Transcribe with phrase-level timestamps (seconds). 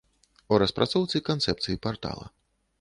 [0.55, 2.25] У распрацоўцы канцэпцыі партала.